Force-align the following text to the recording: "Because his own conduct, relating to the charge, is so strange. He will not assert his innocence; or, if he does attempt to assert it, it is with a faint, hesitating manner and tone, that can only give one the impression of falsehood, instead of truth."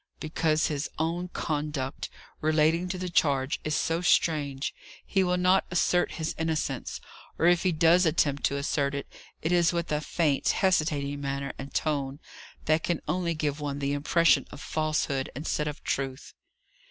"Because 0.19 0.65
his 0.65 0.89
own 0.97 1.27
conduct, 1.27 2.09
relating 2.39 2.89
to 2.89 2.97
the 2.97 3.07
charge, 3.07 3.59
is 3.63 3.75
so 3.75 4.01
strange. 4.01 4.73
He 5.05 5.23
will 5.23 5.37
not 5.37 5.67
assert 5.69 6.13
his 6.13 6.33
innocence; 6.39 6.99
or, 7.37 7.45
if 7.45 7.61
he 7.61 7.71
does 7.71 8.07
attempt 8.07 8.43
to 8.45 8.57
assert 8.57 8.95
it, 8.95 9.05
it 9.43 9.51
is 9.51 9.71
with 9.73 9.91
a 9.91 10.01
faint, 10.01 10.47
hesitating 10.49 11.21
manner 11.21 11.53
and 11.59 11.71
tone, 11.71 12.19
that 12.65 12.81
can 12.81 13.03
only 13.07 13.35
give 13.35 13.59
one 13.59 13.77
the 13.77 13.93
impression 13.93 14.47
of 14.49 14.59
falsehood, 14.59 15.29
instead 15.35 15.67
of 15.67 15.83
truth." 15.83 16.33